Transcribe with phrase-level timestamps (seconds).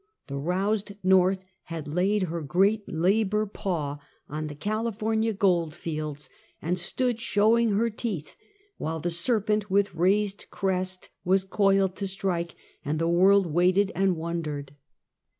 [0.25, 6.27] The roused North had laid her great labor paw on the California gold fields
[6.59, 8.35] and stood showing her teeth
[8.77, 14.17] while the serpent with raised crest was coiled to strike, and the world waited and
[14.17, 14.69] won dered.